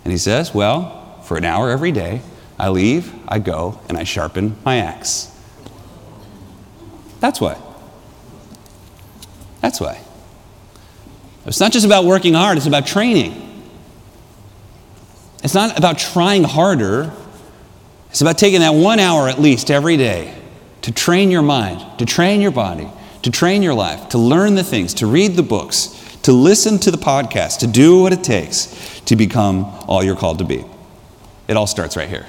And 0.05 0.13
he 0.13 0.17
says, 0.17 0.53
Well, 0.53 1.19
for 1.23 1.35
an 1.35 1.43
hour 1.43 1.69
every 1.69 1.91
day, 1.91 2.21
I 2.57 2.69
leave, 2.69 3.13
I 3.27 3.39
go, 3.39 3.81
and 3.89 3.97
I 3.97 4.05
sharpen 4.05 4.55
my 4.63 4.77
axe. 4.77 5.29
That's 7.19 7.41
why. 7.41 7.57
That's 9.59 9.81
why. 9.81 9.99
It's 11.45 11.59
not 11.59 11.73
just 11.73 11.85
about 11.85 12.05
working 12.05 12.35
hard, 12.35 12.57
it's 12.57 12.67
about 12.67 12.87
training. 12.87 13.49
It's 15.43 15.53
not 15.53 15.77
about 15.77 15.99
trying 15.99 16.45
harder, 16.45 17.11
it's 18.11 18.21
about 18.21 18.37
taking 18.37 18.59
that 18.59 18.75
one 18.75 18.99
hour 18.99 19.27
at 19.27 19.39
least 19.39 19.71
every 19.71 19.97
day 19.97 20.37
to 20.83 20.91
train 20.91 21.31
your 21.31 21.41
mind, 21.41 21.99
to 21.99 22.05
train 22.05 22.41
your 22.41 22.51
body, 22.51 22.87
to 23.23 23.31
train 23.31 23.63
your 23.63 23.73
life, 23.73 24.09
to 24.09 24.17
learn 24.17 24.55
the 24.55 24.63
things, 24.63 24.93
to 24.95 25.07
read 25.07 25.35
the 25.35 25.43
books, 25.43 25.97
to 26.23 26.33
listen 26.33 26.77
to 26.79 26.91
the 26.91 26.97
podcast, 26.97 27.59
to 27.59 27.67
do 27.67 28.01
what 28.01 28.13
it 28.13 28.23
takes 28.23 28.99
to 29.05 29.15
become 29.15 29.65
all 29.87 30.03
you're 30.03 30.15
called 30.15 30.39
to 30.39 30.45
be. 30.45 30.63
It 31.47 31.57
all 31.57 31.67
starts 31.67 31.95
right 31.95 32.09
here. 32.09 32.25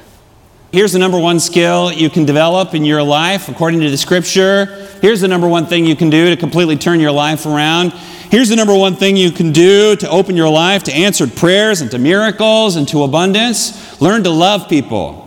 Here's 0.73 0.93
the 0.93 0.99
number 0.99 1.19
one 1.19 1.39
skill 1.39 1.93
you 1.93 2.09
can 2.09 2.25
develop 2.25 2.75
in 2.75 2.85
your 2.85 3.03
life 3.03 3.49
according 3.49 3.81
to 3.81 3.91
the 3.91 3.99
scripture. 3.99 4.67
Here's 5.03 5.21
the 5.21 5.29
number 5.29 5.47
one 5.47 5.67
thing 5.67 5.85
you 5.85 5.97
can 5.97 6.09
do 6.09 6.31
to 6.31 6.37
completely 6.37 6.77
turn 6.77 6.99
your 6.99 7.13
life 7.13 7.45
around. 7.45 7.93
Here's 8.31 8.49
the 8.49 8.57
number 8.57 8.75
one 8.75 8.97
thing 8.97 9.17
you 9.17 9.31
can 9.31 9.53
do 9.53 9.97
to 9.97 10.09
open 10.09 10.37
your 10.37 10.49
life 10.49 10.85
to 10.85 10.93
answered 10.93 11.37
prayers 11.37 11.83
and 11.83 11.91
to 11.91 11.99
miracles 11.99 12.77
and 12.77 12.89
to 12.89 13.03
abundance. 13.03 14.01
Learn 14.01 14.25
to 14.25 14.31
love 14.31 14.69
people. 14.69 15.22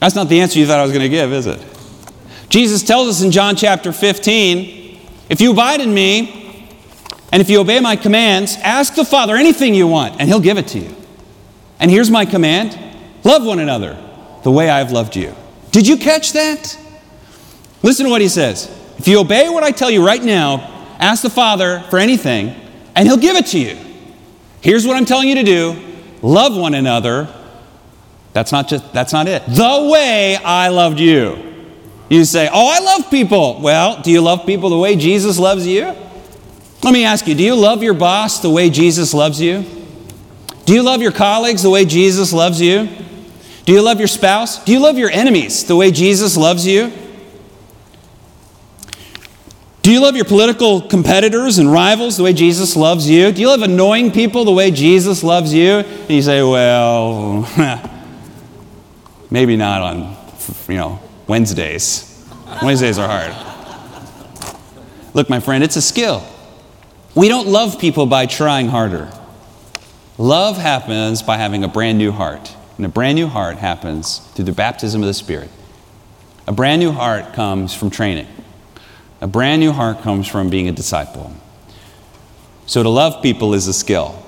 That's 0.00 0.14
not 0.14 0.28
the 0.28 0.40
answer 0.40 0.58
you 0.58 0.66
thought 0.66 0.80
I 0.80 0.82
was 0.82 0.92
going 0.92 1.02
to 1.02 1.08
give, 1.08 1.32
is 1.32 1.46
it? 1.46 1.64
Jesus 2.48 2.82
tells 2.82 3.08
us 3.08 3.22
in 3.22 3.30
John 3.30 3.54
chapter 3.54 3.92
15 3.92 4.98
if 5.28 5.40
you 5.40 5.52
abide 5.52 5.80
in 5.80 5.94
me 5.94 6.68
and 7.30 7.40
if 7.40 7.48
you 7.48 7.60
obey 7.60 7.78
my 7.78 7.94
commands, 7.94 8.56
ask 8.62 8.94
the 8.94 9.04
Father 9.04 9.36
anything 9.36 9.74
you 9.74 9.86
want, 9.86 10.18
and 10.18 10.28
he'll 10.28 10.40
give 10.40 10.58
it 10.58 10.66
to 10.68 10.80
you. 10.80 10.96
And 11.78 11.90
here's 11.90 12.10
my 12.10 12.24
command 12.24 12.78
love 13.22 13.44
one 13.44 13.60
another 13.60 13.96
the 14.42 14.50
way 14.50 14.68
I've 14.68 14.90
loved 14.90 15.14
you. 15.14 15.34
Did 15.70 15.86
you 15.86 15.96
catch 15.96 16.32
that? 16.32 16.76
Listen 17.82 18.06
to 18.06 18.10
what 18.10 18.20
he 18.20 18.28
says. 18.28 18.68
If 18.98 19.06
you 19.06 19.20
obey 19.20 19.48
what 19.48 19.62
I 19.62 19.70
tell 19.70 19.90
you 19.90 20.04
right 20.04 20.22
now, 20.22 20.78
Ask 21.00 21.22
the 21.22 21.30
Father 21.30 21.80
for 21.88 21.98
anything, 21.98 22.54
and 22.94 23.08
He'll 23.08 23.16
give 23.16 23.34
it 23.34 23.46
to 23.46 23.58
you. 23.58 23.78
Here's 24.60 24.86
what 24.86 24.96
I'm 24.98 25.06
telling 25.06 25.28
you 25.28 25.36
to 25.36 25.42
do 25.42 25.76
love 26.22 26.54
one 26.54 26.74
another. 26.74 27.34
That's 28.32 28.52
not 28.52 28.68
just 28.68 28.92
that's 28.92 29.12
not 29.12 29.26
it. 29.26 29.42
The 29.46 29.88
way 29.90 30.36
I 30.36 30.68
loved 30.68 31.00
you. 31.00 31.36
You 32.08 32.24
say, 32.24 32.48
"Oh, 32.52 32.68
I 32.68 32.80
love 32.80 33.10
people." 33.10 33.60
Well, 33.60 34.00
do 34.02 34.10
you 34.10 34.20
love 34.20 34.46
people 34.46 34.70
the 34.70 34.78
way 34.78 34.96
Jesus 34.96 35.38
loves 35.38 35.66
you? 35.66 35.94
Let 36.82 36.94
me 36.94 37.04
ask 37.04 37.26
you, 37.26 37.34
do 37.34 37.42
you 37.42 37.54
love 37.54 37.82
your 37.82 37.94
boss 37.94 38.40
the 38.40 38.48
way 38.48 38.70
Jesus 38.70 39.12
loves 39.12 39.40
you? 39.40 39.64
Do 40.64 40.72
you 40.72 40.82
love 40.82 41.02
your 41.02 41.12
colleagues 41.12 41.62
the 41.62 41.70
way 41.70 41.84
Jesus 41.84 42.32
loves 42.32 42.60
you? 42.60 42.88
Do 43.66 43.72
you 43.72 43.82
love 43.82 43.98
your 43.98 44.08
spouse? 44.08 44.64
Do 44.64 44.72
you 44.72 44.80
love 44.80 44.96
your 44.96 45.10
enemies 45.10 45.64
the 45.64 45.76
way 45.76 45.90
Jesus 45.90 46.36
loves 46.36 46.66
you? 46.66 46.90
Do 49.82 49.92
you 49.92 50.00
love 50.00 50.16
your 50.16 50.24
political 50.24 50.80
competitors 50.80 51.58
and 51.58 51.70
rivals 51.70 52.16
the 52.16 52.22
way 52.22 52.32
Jesus 52.32 52.76
loves 52.76 53.08
you? 53.08 53.32
Do 53.32 53.40
you 53.40 53.48
love 53.48 53.62
annoying 53.62 54.10
people 54.10 54.44
the 54.44 54.52
way 54.52 54.70
Jesus 54.70 55.22
loves 55.22 55.52
you? 55.52 55.78
And 55.80 56.10
you 56.10 56.22
say, 56.22 56.42
well, 56.42 57.44
maybe 59.30 59.56
not 59.56 59.82
on, 59.82 60.16
you 60.68 60.76
know, 60.76 61.00
Wednesdays. 61.26 62.06
Wednesdays 62.62 62.98
are 62.98 63.08
hard. 63.08 63.46
Look, 65.14 65.28
my 65.28 65.40
friend, 65.40 65.64
it's 65.64 65.76
a 65.76 65.82
skill. 65.82 66.24
We 67.14 67.28
don't 67.28 67.48
love 67.48 67.78
people 67.78 68.06
by 68.06 68.26
trying 68.26 68.68
harder. 68.68 69.10
Love 70.18 70.56
happens 70.56 71.22
by 71.22 71.36
having 71.36 71.64
a 71.64 71.68
brand 71.68 71.98
new 71.98 72.12
heart. 72.12 72.54
And 72.76 72.86
a 72.86 72.88
brand 72.88 73.16
new 73.16 73.26
heart 73.26 73.58
happens 73.58 74.18
through 74.34 74.46
the 74.46 74.52
baptism 74.52 75.02
of 75.02 75.06
the 75.06 75.14
Spirit. 75.14 75.50
A 76.46 76.52
brand 76.52 76.80
new 76.80 76.92
heart 76.92 77.32
comes 77.32 77.74
from 77.74 77.90
training. 77.90 78.28
A 79.20 79.26
brand 79.26 79.60
new 79.60 79.72
heart 79.72 80.00
comes 80.00 80.26
from 80.26 80.50
being 80.50 80.68
a 80.68 80.72
disciple. 80.72 81.32
So 82.66 82.82
to 82.82 82.88
love 82.88 83.22
people 83.22 83.54
is 83.54 83.66
a 83.66 83.72
skill. 83.72 84.20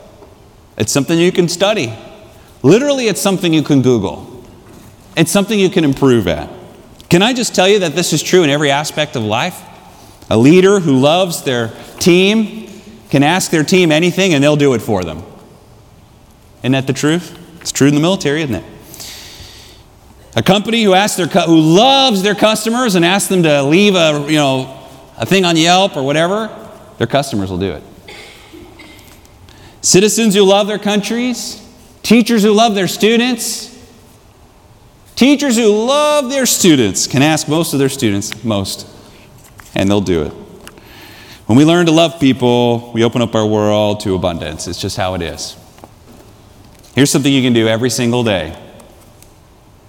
It's 0.77 0.93
something 0.93 1.19
you 1.19 1.33
can 1.33 1.49
study. 1.49 1.95
Literally, 2.63 3.09
it's 3.09 3.21
something 3.21 3.53
you 3.55 3.63
can 3.63 3.83
Google. 3.83 4.32
It's 5.17 5.31
something 5.31 5.59
you 5.59 5.71
can 5.71 5.85
improve 5.85 6.27
at. 6.29 6.49
Can 7.09 7.23
I 7.23 7.35
just 7.35 7.55
tell 7.55 7.69
you 7.69 7.81
that 7.81 7.95
this 7.95 8.13
is 8.13 8.23
true 8.23 8.43
in 8.43 8.51
every 8.51 8.71
aspect 8.71 9.17
of 9.17 9.23
life? 9.23 9.61
A 10.31 10.37
leader 10.39 10.81
who 10.81 10.99
loves 10.99 11.43
their 11.43 11.73
team 11.99 12.69
can 13.11 13.23
ask 13.23 13.51
their 13.51 13.65
team 13.65 13.93
anything 13.93 14.33
and 14.33 14.43
they'll 14.43 14.57
do 14.57 14.73
it 14.73 14.81
for 14.81 15.05
them. 15.05 15.23
Isn't 16.61 16.73
that 16.73 16.87
the 16.87 16.95
truth? 16.95 17.39
It's 17.61 17.73
true 17.73 17.89
in 17.89 17.95
the 17.95 18.01
military, 18.01 18.43
isn't 18.43 18.55
it? 18.55 18.65
A 20.35 20.43
company 20.43 20.83
who 20.83 20.95
asks 20.95 21.19
their 21.19 21.27
who 21.27 21.61
loves 21.61 22.23
their 22.23 22.35
customers 22.35 22.95
and 22.95 23.05
asks 23.05 23.29
them 23.29 23.43
to 23.43 23.63
leave 23.63 23.95
a 23.95 24.25
you 24.27 24.37
know 24.37 24.83
a 25.19 25.27
thing 25.27 25.45
on 25.45 25.57
Yelp 25.57 25.97
or 25.97 26.03
whatever, 26.03 26.49
their 26.97 27.07
customers 27.07 27.51
will 27.51 27.59
do 27.59 27.73
it. 27.73 27.83
Citizens 29.83 30.35
who 30.35 30.45
love 30.45 30.69
their 30.69 30.79
countries, 30.79 31.61
teachers 32.03 32.43
who 32.43 32.53
love 32.53 32.75
their 32.75 32.89
students, 32.89 33.72
teachers 35.23 35.57
who 35.57 35.69
love 35.87 36.31
their 36.31 36.47
students 36.47 37.07
can 37.07 37.23
ask 37.23 37.49
most 37.49 37.73
of 37.73 37.79
their 37.79 37.89
students, 37.89 38.43
most, 38.43 38.89
and 39.73 39.89
they'll 39.89 40.01
do 40.01 40.23
it. 40.25 40.33
When 41.47 41.57
we 41.57 41.65
learn 41.65 41.87
to 41.87 41.93
love 41.93 42.19
people, 42.19 42.91
we 42.93 43.05
open 43.05 43.23
up 43.23 43.33
our 43.37 43.47
world 43.47 44.01
to 44.01 44.17
abundance. 44.17 44.67
It's 44.67 44.81
just 44.81 44.97
how 44.97 45.15
it 45.15 45.23
is. 45.23 45.57
Here's 46.97 47.09
something 47.09 47.33
you 47.33 47.41
can 47.41 47.53
do 47.53 47.69
every 47.69 47.89
single 47.89 48.25
day 48.25 48.61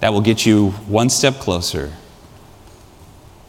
that 0.01 0.13
will 0.13 0.21
get 0.21 0.45
you 0.45 0.69
one 0.85 1.09
step 1.09 1.39
closer 1.39 1.91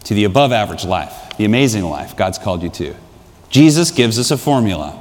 to 0.04 0.14
the 0.14 0.24
above 0.24 0.52
average 0.52 0.86
life 0.86 1.36
the 1.36 1.44
amazing 1.44 1.84
life 1.84 2.16
God's 2.16 2.38
called 2.38 2.62
you 2.62 2.70
to. 2.70 2.94
Jesus 3.50 3.90
gives 3.90 4.18
us 4.18 4.30
a 4.30 4.38
formula. 4.38 4.98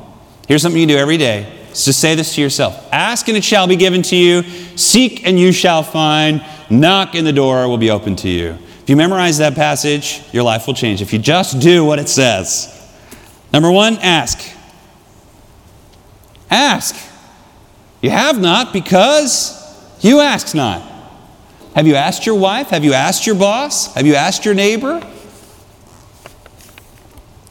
Here's 0.50 0.62
something 0.62 0.82
you 0.82 0.88
do 0.88 0.98
every 0.98 1.18
day. 1.18 1.62
It's 1.70 1.86
just 1.86 2.02
say 2.02 2.14
this 2.14 2.36
to 2.36 2.42
yourself 2.42 2.88
Ask 2.92 3.28
and 3.30 3.38
it 3.38 3.44
shall 3.44 3.68
be 3.68 3.76
given 3.76 4.02
to 4.04 4.16
you, 4.16 4.44
seek 4.76 5.26
and 5.26 5.40
you 5.40 5.52
shall 5.52 5.82
find, 5.82 6.44
knock 6.74 7.16
and 7.16 7.26
the 7.26 7.34
door 7.34 7.68
will 7.68 7.78
be 7.78 7.90
open 7.90 8.16
to 8.18 8.30
you. 8.30 8.58
If 8.82 8.90
you 8.90 8.96
memorize 8.96 9.38
that 9.38 9.56
passage, 9.56 10.22
your 10.34 10.44
life 10.44 10.68
will 10.68 10.74
change. 10.74 11.02
If 11.02 11.14
you 11.14 11.20
just 11.20 11.60
do 11.60 11.86
what 11.86 12.00
it 12.00 12.10
says. 12.10 12.70
Number 13.54 13.72
one, 13.72 13.98
ask. 13.98 14.42
Ask. 16.50 16.96
You 18.02 18.10
have 18.10 18.42
not 18.42 18.74
because 18.74 19.60
you 20.02 20.20
ask 20.20 20.54
not. 20.54 20.82
Have 21.76 21.88
you 21.88 21.96
asked 21.96 22.26
your 22.26 22.36
wife? 22.36 22.70
Have 22.70 22.84
you 22.84 22.94
asked 22.94 23.26
your 23.26 23.36
boss? 23.36 23.94
Have 23.96 24.06
you 24.06 24.16
asked 24.16 24.44
your 24.44 24.54
neighbor? 24.54 25.02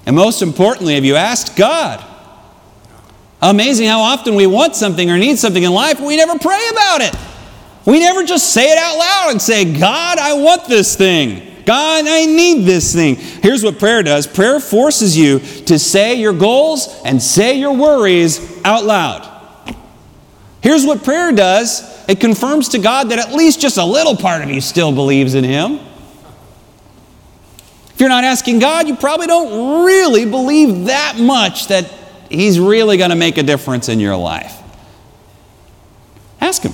And 0.05 0.17
most 0.17 0.43
importantly, 0.43 0.95
have 0.97 1.05
you 1.05 1.17
asked 1.17 1.57
God? 1.57 2.05
Amazing 3.41 3.88
how 3.88 4.00
often 4.00 4.35
we 4.35 4.47
want 4.47 4.76
something 4.76 5.11
or 5.11 5.19
need 5.19 5.38
something 5.38 5.62
in 5.62 5.73
life, 5.73 5.99
but 5.99 6.07
we 6.07 6.17
never 6.17 6.38
pray 6.38 6.69
about 6.71 7.00
it. 7.00 7.17
We 7.85 7.99
never 7.99 8.25
just 8.25 8.53
say 8.53 8.71
it 8.71 8.79
out 8.79 8.99
loud 8.99 9.31
and 9.33 9.43
say, 9.43 9.79
God, 9.79 10.19
I 10.19 10.35
want 10.35 10.69
this 10.69 10.95
thing. 10.95 11.53
God, 11.65 12.07
I 12.07 12.27
need 12.27 12.65
this 12.65 12.93
thing. 12.93 13.17
Here's 13.17 13.62
what 13.62 13.79
prayer 13.79 14.03
does 14.03 14.27
prayer 14.27 14.61
forces 14.61 15.17
you 15.17 15.39
to 15.67 15.79
say 15.79 16.15
your 16.15 16.33
goals 16.33 16.89
and 17.05 17.23
say 17.23 17.59
your 17.59 17.73
worries 17.73 18.61
out 18.65 18.85
loud. 18.85 19.29
Here's 20.61 20.85
what 20.85 21.03
prayer 21.03 21.33
does 21.33 21.91
it 22.09 22.21
confirms 22.21 22.71
to 22.71 22.79
God 22.79 23.11
that 23.11 23.19
at 23.19 23.33
least 23.33 23.61
just 23.61 23.77
a 23.77 23.85
little 23.85 24.17
part 24.17 24.43
of 24.43 24.51
you 24.51 24.61
still 24.61 24.93
believes 24.93 25.35
in 25.35 25.45
Him 25.45 25.79
If 27.95 28.01
you're 28.01 28.09
not 28.09 28.25
asking 28.25 28.59
God, 28.59 28.89
you 28.89 28.97
probably 28.97 29.27
don't 29.27 29.85
really 29.85 30.25
believe 30.25 30.87
that 30.87 31.17
much 31.19 31.69
that 31.69 31.93
He's 32.29 32.59
really 32.59 32.97
going 32.97 33.11
to 33.11 33.17
make 33.17 33.39
a 33.39 33.43
difference 33.43 33.89
in 33.89 34.01
your 34.01 34.17
life. 34.17 34.59
Ask 36.41 36.62
Him. 36.62 36.73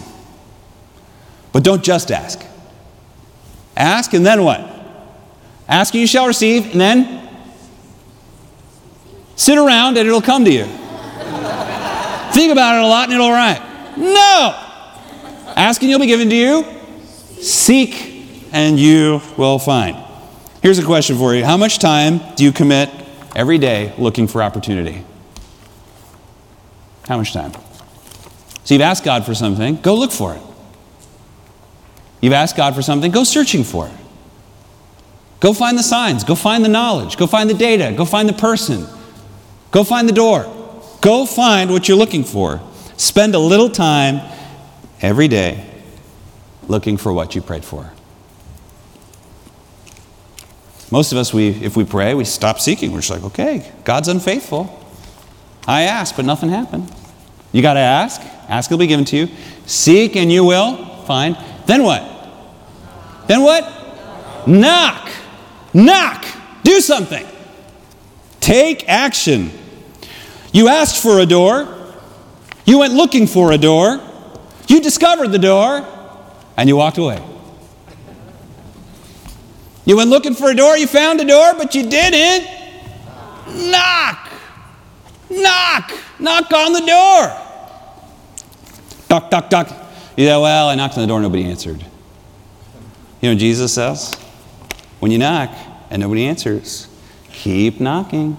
But 1.58 1.64
don't 1.64 1.82
just 1.82 2.12
ask. 2.12 2.40
Ask 3.76 4.14
and 4.14 4.24
then 4.24 4.44
what? 4.44 4.60
Ask 5.66 5.92
and 5.92 6.00
you 6.00 6.06
shall 6.06 6.28
receive, 6.28 6.70
and 6.70 6.80
then 6.80 7.28
sit 9.34 9.58
around 9.58 9.98
and 9.98 10.06
it'll 10.06 10.22
come 10.22 10.44
to 10.44 10.52
you. 10.52 10.66
Think 12.32 12.52
about 12.52 12.76
it 12.76 12.84
a 12.84 12.86
lot 12.86 13.06
and 13.06 13.14
it'll 13.14 13.28
arrive. 13.28 13.60
No! 13.98 14.54
Ask 15.56 15.82
and 15.82 15.90
you'll 15.90 15.98
be 15.98 16.06
given 16.06 16.30
to 16.30 16.36
you. 16.36 16.64
Seek 17.42 18.48
and 18.52 18.78
you 18.78 19.20
will 19.36 19.58
find. 19.58 19.96
Here's 20.62 20.78
a 20.78 20.84
question 20.84 21.18
for 21.18 21.34
you 21.34 21.44
How 21.44 21.56
much 21.56 21.80
time 21.80 22.20
do 22.36 22.44
you 22.44 22.52
commit 22.52 22.88
every 23.34 23.58
day 23.58 23.92
looking 23.98 24.28
for 24.28 24.44
opportunity? 24.44 25.04
How 27.08 27.16
much 27.16 27.32
time? 27.32 27.50
So 28.62 28.74
you've 28.74 28.80
asked 28.80 29.02
God 29.02 29.26
for 29.26 29.34
something, 29.34 29.80
go 29.80 29.96
look 29.96 30.12
for 30.12 30.36
it. 30.36 30.42
You've 32.20 32.32
asked 32.32 32.56
God 32.56 32.74
for 32.74 32.82
something, 32.82 33.10
go 33.10 33.24
searching 33.24 33.64
for 33.64 33.86
it. 33.86 33.94
Go 35.40 35.52
find 35.52 35.78
the 35.78 35.82
signs, 35.82 36.24
go 36.24 36.34
find 36.34 36.64
the 36.64 36.68
knowledge, 36.68 37.16
go 37.16 37.26
find 37.26 37.48
the 37.48 37.54
data, 37.54 37.94
go 37.96 38.04
find 38.04 38.28
the 38.28 38.32
person, 38.32 38.86
go 39.70 39.84
find 39.84 40.08
the 40.08 40.12
door. 40.12 40.54
Go 41.00 41.26
find 41.26 41.70
what 41.70 41.88
you're 41.88 41.96
looking 41.96 42.24
for. 42.24 42.60
Spend 42.96 43.34
a 43.34 43.38
little 43.38 43.70
time 43.70 44.20
every 45.00 45.28
day 45.28 45.64
looking 46.66 46.96
for 46.96 47.12
what 47.12 47.34
you 47.34 47.42
prayed 47.42 47.64
for. 47.64 47.90
Most 50.90 51.12
of 51.12 51.18
us, 51.18 51.32
we, 51.32 51.50
if 51.50 51.76
we 51.76 51.84
pray, 51.84 52.14
we 52.14 52.24
stop 52.24 52.58
seeking. 52.58 52.92
We're 52.92 53.00
just 53.00 53.10
like, 53.10 53.22
okay, 53.24 53.70
God's 53.84 54.08
unfaithful. 54.08 54.74
I 55.66 55.82
asked, 55.82 56.16
but 56.16 56.24
nothing 56.24 56.48
happened. 56.48 56.90
You 57.52 57.62
got 57.62 57.74
to 57.74 57.80
ask. 57.80 58.20
Ask 58.48 58.70
will 58.70 58.78
be 58.78 58.86
given 58.86 59.04
to 59.06 59.16
you. 59.16 59.28
Seek 59.66 60.16
and 60.16 60.32
you 60.32 60.44
will 60.44 61.04
find. 61.04 61.36
Then 61.68 61.82
what? 61.82 62.02
Then 63.26 63.42
what? 63.42 64.46
Knock. 64.46 65.10
Knock. 65.74 66.24
Do 66.62 66.80
something. 66.80 67.26
Take 68.40 68.88
action. 68.88 69.50
You 70.50 70.68
asked 70.68 71.02
for 71.02 71.18
a 71.20 71.26
door. 71.26 71.68
You 72.64 72.78
went 72.78 72.94
looking 72.94 73.26
for 73.26 73.52
a 73.52 73.58
door. 73.58 74.00
You 74.66 74.80
discovered 74.80 75.28
the 75.28 75.38
door. 75.38 75.86
And 76.56 76.70
you 76.70 76.76
walked 76.76 76.96
away. 76.96 77.22
You 79.84 79.98
went 79.98 80.08
looking 80.08 80.34
for 80.34 80.50
a 80.50 80.54
door. 80.54 80.74
You 80.78 80.86
found 80.86 81.20
a 81.20 81.26
door, 81.26 81.52
but 81.58 81.74
you 81.74 81.86
didn't. 81.90 82.48
Knock. 83.70 84.30
Knock. 85.28 85.92
Knock 86.18 86.50
on 86.50 86.72
the 86.72 86.80
door. 86.80 87.36
Knock, 89.10 89.30
knock, 89.30 89.50
knock. 89.50 89.87
Say, 90.18 90.26
well, 90.26 90.68
I 90.68 90.74
knocked 90.74 90.94
on 90.96 91.02
the 91.02 91.06
door, 91.06 91.20
nobody 91.20 91.44
answered. 91.44 91.80
You 93.20 93.28
know 93.28 93.30
what 93.30 93.38
Jesus 93.38 93.72
says? 93.72 94.12
When 94.98 95.12
you 95.12 95.18
knock 95.18 95.50
and 95.90 96.02
nobody 96.02 96.24
answers, 96.24 96.88
keep 97.30 97.78
knocking. 97.78 98.36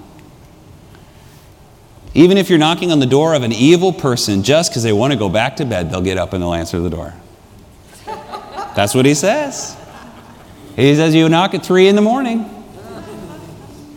Even 2.13 2.38
if 2.38 2.50
you're 2.50 2.59
knocking 2.59 2.91
on 2.91 3.00
the 3.00 3.05
door 3.05 3.33
of 3.33 3.43
an 3.43 3.53
evil 3.53 3.93
person 3.93 4.43
just 4.43 4.71
because 4.71 4.83
they 4.83 4.91
want 4.91 5.13
to 5.13 5.17
go 5.17 5.29
back 5.29 5.55
to 5.55 5.65
bed, 5.65 5.89
they'll 5.89 6.01
get 6.01 6.17
up 6.17 6.33
and 6.33 6.43
they'll 6.43 6.53
answer 6.53 6.81
the 6.81 6.89
door. 6.89 7.13
That's 8.75 8.93
what 8.93 9.05
he 9.05 9.13
says. 9.13 9.77
He 10.75 10.95
says, 10.95 11.15
You 11.15 11.29
knock 11.29 11.53
at 11.53 11.65
three 11.65 11.88
in 11.88 11.95
the 11.95 12.01
morning. 12.01 12.41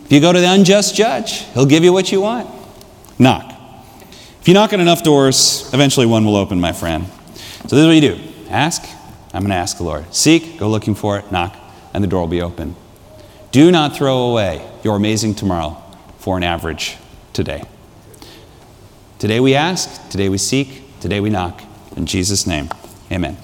If 0.05 0.11
you 0.11 0.21
go 0.21 0.31
to 0.31 0.39
the 0.39 0.49
unjust 0.49 0.95
judge, 0.95 1.41
he'll 1.53 1.65
give 1.65 1.83
you 1.83 1.91
what 1.91 2.13
you 2.13 2.21
want. 2.21 2.49
Knock. 3.19 3.53
If 4.39 4.47
you 4.47 4.53
knock 4.53 4.71
on 4.71 4.79
enough 4.79 5.03
doors, 5.03 5.69
eventually 5.73 6.05
one 6.05 6.23
will 6.23 6.37
open, 6.37 6.61
my 6.61 6.71
friend. 6.71 7.07
So 7.67 7.77
this 7.77 7.83
is 7.83 7.85
what 7.85 7.95
you 7.95 8.01
do 8.01 8.33
ask, 8.49 8.83
I'm 9.33 9.41
going 9.41 9.49
to 9.49 9.55
ask 9.55 9.77
the 9.77 9.83
Lord. 9.83 10.13
Seek, 10.13 10.59
go 10.59 10.69
looking 10.69 10.93
for 10.93 11.17
it, 11.17 11.31
knock, 11.31 11.55
and 11.93 12.03
the 12.03 12.07
door 12.07 12.21
will 12.21 12.27
be 12.27 12.41
open. 12.41 12.75
Do 13.51 13.71
not 13.71 13.95
throw 13.95 14.29
away 14.29 14.67
your 14.83 14.95
amazing 14.95 15.35
tomorrow 15.35 15.81
for 16.19 16.37
an 16.37 16.43
average 16.43 16.97
today. 17.33 17.63
Today 19.17 19.39
we 19.39 19.55
ask, 19.55 20.09
today 20.09 20.29
we 20.29 20.37
seek, 20.37 20.99
today 20.99 21.19
we 21.19 21.29
knock. 21.29 21.63
In 21.95 22.05
Jesus' 22.05 22.45
name, 22.45 22.69
amen. 23.11 23.37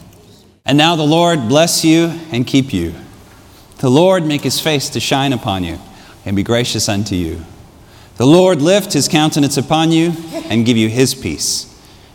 And 0.66 0.78
now 0.78 0.96
the 0.96 1.04
Lord 1.04 1.48
bless 1.48 1.84
you 1.86 2.08
and 2.32 2.46
keep 2.46 2.74
you. 2.74 2.94
The 3.78 3.90
Lord 3.90 4.26
make 4.26 4.42
his 4.42 4.60
face 4.60 4.90
to 4.90 5.00
shine 5.00 5.34
upon 5.34 5.64
you 5.64 5.80
and 6.26 6.36
be 6.36 6.44
gracious 6.44 6.90
unto 6.90 7.16
you. 7.16 7.46
The 8.18 8.26
Lord 8.28 8.62
lift 8.62 8.94
his 8.94 9.08
countenance 9.08 9.58
upon 9.58 9.92
you 9.92 10.14
and 10.46 10.66
give 10.66 10.76
you 10.76 10.90
his 10.90 11.16
peace. 11.16 11.69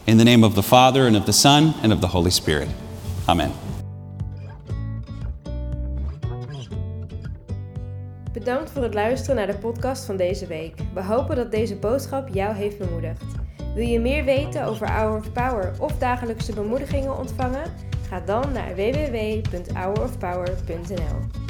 In 0.06 0.18
the 0.18 0.24
name 0.24 0.44
of 0.44 0.54
the 0.54 0.62
Father, 0.62 1.06
and 1.06 1.16
of 1.16 1.24
the 1.24 1.32
Son, 1.32 1.72
and 1.82 1.92
of 1.92 2.00
the 2.00 2.06
Holy 2.06 2.30
Spirit. 2.30 2.68
Amen. 3.24 3.50
Bedankt 8.32 8.70
voor 8.70 8.82
het 8.82 8.94
luisteren 8.94 9.36
naar 9.36 9.46
de 9.46 9.58
podcast 9.58 10.04
van 10.04 10.16
deze 10.16 10.46
week. 10.46 10.74
We 10.94 11.02
hopen 11.02 11.36
dat 11.36 11.50
deze 11.50 11.76
boodschap 11.76 12.28
jou 12.28 12.54
heeft 12.54 12.78
bemoedigd. 12.78 13.24
Wil 13.74 13.86
je 13.86 14.00
meer 14.00 14.24
weten 14.24 14.64
over 14.64 14.90
Hour 14.90 15.18
of 15.18 15.32
Power 15.32 15.72
of 15.78 15.98
dagelijkse 15.98 16.54
bemoedigingen 16.54 17.18
ontvangen? 17.18 17.72
Ga 18.08 18.20
dan 18.20 18.52
naar 18.52 18.74
www.hourofpower.nl. 18.74 21.43